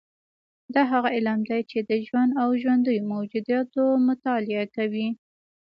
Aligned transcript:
دا 0.73 0.81
هغه 0.91 1.09
علم 1.15 1.39
دی 1.49 1.61
چې 1.71 1.79
د 1.89 1.91
ژوند 2.05 2.31
او 2.41 2.49
ژوندیو 2.61 3.07
موجوداتو 3.13 3.83
مطالعه 4.07 4.65
کوي 4.75 5.07